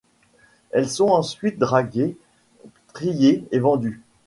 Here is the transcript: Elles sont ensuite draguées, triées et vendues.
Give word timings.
Elles 0.71 0.89
sont 0.89 1.09
ensuite 1.09 1.59
draguées, 1.59 2.17
triées 2.95 3.43
et 3.51 3.59
vendues. 3.59 4.01